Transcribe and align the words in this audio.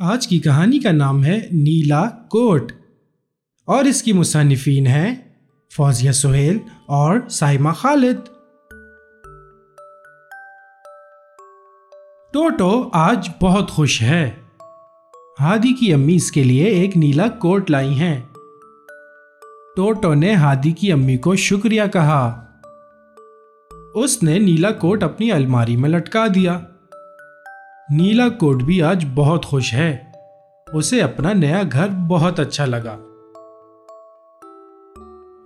آج 0.00 0.28
کی 0.28 0.38
کہانی 0.38 0.78
کا 0.78 0.92
نام 0.92 1.24
ہے 1.24 1.38
نیلا 1.52 2.08
کوٹ 2.08 2.72
اور 3.64 3.84
اس 3.84 4.02
کی 4.02 4.12
مصنفین 4.12 4.86
ہیں 4.86 5.14
فوزیہ 5.76 6.12
سہیل 6.12 6.58
اور 6.86 7.18
سائمہ 7.30 7.70
خالد۔ 7.70 8.16
ٹوٹو 12.32 12.88
آج 12.92 13.30
بہت 13.42 13.70
خوش 13.70 14.02
ہے۔ 14.02 14.30
ہادی 15.40 15.72
کی 15.72 15.94
امی 15.94 16.14
اس 16.14 16.32
کے 16.32 16.44
لیے 16.44 16.64
ایک 16.64 16.96
نیلا 16.96 17.28
کوٹ 17.28 17.70
لائی 17.70 17.94
ہیں۔ 17.94 18.20
ٹوٹو 19.76 20.14
نے 20.14 20.34
ہادی 20.34 20.70
کی 20.70 20.92
امی 20.92 21.16
کو 21.16 21.36
شکریہ 21.36 21.82
کہا۔ 21.92 22.44
اس 23.94 24.22
نے 24.22 24.38
نیلا 24.38 24.70
کوٹ 24.70 25.02
اپنی 25.02 25.32
الماری 25.32 25.76
میں 25.76 25.90
لٹکا 25.90 26.26
دیا۔ 26.34 26.60
نیلا 27.90 28.28
کوٹ 28.28 28.62
بھی 28.62 28.82
آج 28.82 29.06
بہت 29.14 29.46
خوش 29.46 29.74
ہے۔ 29.74 29.96
اسے 30.72 31.02
اپنا 31.02 31.32
نیا 31.32 31.62
گھر 31.72 31.88
بہت 32.08 32.40
اچھا 32.40 32.64
لگا۔ 32.64 32.96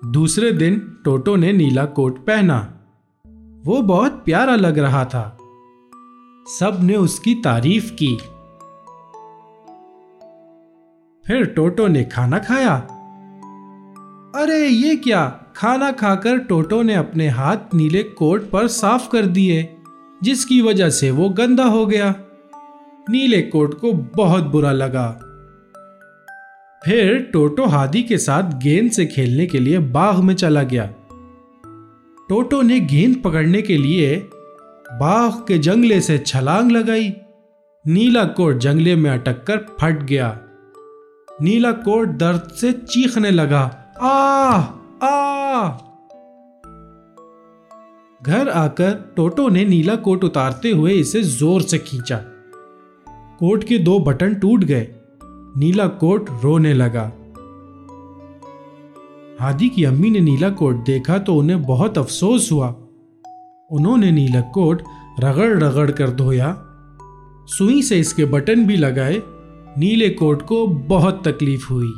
دوسرے 0.04 0.50
دن 0.50 0.78
ٹوٹو 1.04 1.36
نے 1.36 1.52
نیلا 1.52 1.86
کوٹ 1.86 2.24
پہنا۔ 2.24 2.66
وہ 3.66 3.82
بہت 3.82 4.24
پیارا 4.24 4.56
لگ 4.56 4.66
رہا 4.66 5.04
تھا۔ 5.04 5.30
سب 6.58 6.82
نے 6.82 6.94
اس 6.94 7.20
کی 7.20 7.34
تعریف 7.44 7.92
کی۔ 7.92 8.16
پھر 11.24 11.44
ٹوٹو 11.44 11.86
نے 11.86 12.04
کھانا 12.04 12.38
کھایا۔ 12.38 12.80
ارے، 14.34 14.66
یہ 14.70 14.96
کیا؟ 15.04 15.30
کھانا 15.54 15.90
کھا 15.90 16.14
کر 16.14 16.36
ٹوٹو 16.36 16.82
نے 16.82 16.94
اپنے 16.94 17.28
ہاتھ 17.28 17.74
نیلے 17.74 18.02
کوٹ 18.02 18.42
پر 18.50 18.68
صاف 18.68 19.08
کر 19.08 19.24
دیے، 19.24 19.66
جس 20.20 20.46
کی 20.46 20.60
وجہ 20.60 20.88
سے 20.88 21.10
وہ 21.10 21.28
گندا 21.38 21.66
ہو 21.66 21.90
گیا۔ 21.90 22.12
نیلے 23.08 23.42
کوٹ 23.42 23.80
کو 23.80 23.92
بہت 23.92 24.42
برا 24.42 24.72
لگا۔ 24.72 25.18
پھر 26.84 27.22
ٹوٹو 27.32 27.64
ہادی 27.64 28.02
کے 28.02 28.18
ساتھ 28.18 28.46
گیند 28.64 28.92
سے 28.92 29.06
کھیلنے 29.06 29.46
کے 29.46 29.58
لیے 29.58 29.78
باغ 29.78 30.26
میں 30.26 30.34
چلا 30.34 30.62
گیا۔ 30.62 30.86
ٹوٹو 32.28 32.62
نے 32.62 32.78
گیند 32.90 33.22
پکڑنے 33.22 33.62
کے 33.62 33.76
لیے 33.76 34.26
باغ 35.00 35.44
کے 35.46 35.58
جنگلے 35.58 36.00
سے 36.00 36.18
چھلانگ 36.18 36.70
لگائی۔ 36.70 37.10
نیلا 37.86 38.24
کوٹ 38.24 38.56
جنگلے 38.56 38.94
میں 38.94 39.10
اٹک 39.10 39.46
کر 39.46 39.58
پھٹ 39.58 40.08
گیا۔ 40.08 40.32
نیلا 41.40 41.72
کوٹ 41.72 42.08
درد 42.20 42.52
سے 42.52 42.72
چیخنے 42.72 43.30
لگا۔ 43.30 43.68
آ 44.00 44.60
آ 45.00 45.70
گھر 48.26 48.48
آ 48.52 48.68
کر 48.68 48.96
ٹوٹو 49.14 49.48
نے 49.48 49.64
نیلا 49.64 49.96
کوٹ 49.96 50.24
اتارتے 50.24 50.72
ہوئے 50.72 51.00
اسے 51.00 51.22
زور 51.22 51.60
سے 51.60 51.78
کھینچا۔ 51.78 52.20
کوٹ 53.42 53.64
کے 53.64 53.78
دو 53.78 53.98
بٹن 53.98 54.32
ٹوٹ 54.32 54.64
گئے۔ 54.68 54.86
نیلا 55.56 55.88
کوٹ 55.88 56.30
رونے 56.42 56.74
لگا۔ 56.74 57.10
ہادی 59.40 59.68
کی 59.68 59.86
امی 59.86 60.10
نے 60.10 60.18
نیلا 60.18 60.50
کوٹ 60.50 60.76
دیکھا 60.86 61.16
تو 61.16 61.38
انہیں 61.38 61.56
بہت 61.56 61.98
افسوس 61.98 62.52
ہوا۔ 62.52 62.72
انہوں 63.70 63.96
نے 63.96 64.10
نیلا 64.10 64.40
کوٹ 64.40 64.82
رگڑ 65.22 65.62
رگڑ 65.62 65.90
کر 65.90 66.10
دھویا۔ 66.10 66.54
سوئی 67.48 67.82
سے 67.82 68.00
اس 68.00 68.14
کے 68.14 68.26
بٹن 68.26 68.62
بھی 68.62 68.76
لگائے، 68.76 69.20
نیلے 69.76 70.08
کوٹ 70.08 70.42
کو 70.42 70.66
بہت 70.88 71.24
تکلیف 71.24 71.70
ہوئی۔ 71.70 71.92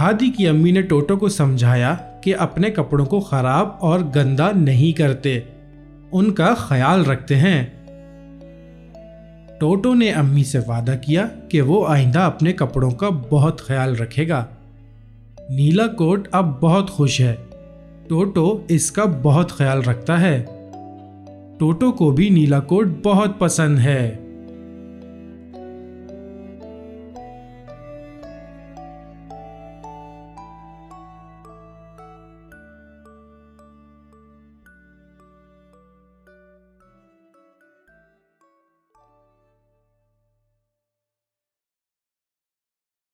ہادی 0.00 0.30
کی 0.30 0.48
امی 0.48 0.70
نے 0.70 0.82
ٹوٹو 0.82 1.16
کو 1.16 1.28
سمجھایا 1.28 1.94
کہ 1.94 2.36
اپنے 2.36 2.70
کپڑوں 2.70 3.06
کو 3.06 3.20
خراب 3.20 3.68
اور 3.80 4.00
گندا 4.16 4.50
نہیں 4.52 4.98
کرتے۔ 4.98 5.40
ان 6.12 6.30
کا 6.30 6.54
خیال 6.54 7.04
رکھتے 7.06 7.36
ہیں۔ 7.36 7.79
ٹوٹو 9.60 9.94
نے 9.94 10.10
امی 10.12 10.44
سے 10.44 10.58
وعدہ 10.58 10.94
کیا 11.06 11.26
کہ 11.48 11.62
وہ 11.62 11.88
آئندہ 11.88 12.18
اپنے 12.18 12.52
کپڑوں 12.52 12.90
کا 12.90 13.08
بہت 13.30 13.60
خیال 13.60 13.96
رکھے 13.96 14.28
گا۔ 14.28 14.44
نیلا 15.50 15.86
کوٹ 15.86 16.28
اب 16.32 16.60
بہت 16.60 16.90
خوش 16.90 17.20
ہے۔ 17.20 17.34
ٹوٹو 18.08 18.58
اس 18.68 18.92
کا 18.92 19.02
بہت 19.22 19.52
خیال 19.52 19.82
رکھتا 19.82 20.20
ہے۔ 20.20 20.44
ٹوٹو 21.58 21.92
کو 21.92 22.10
بھی 22.10 22.28
نیلا 22.28 22.60
کوٹ 22.60 22.88
بہت 23.02 23.38
پسند 23.38 23.78
ہے۔ 23.78 24.16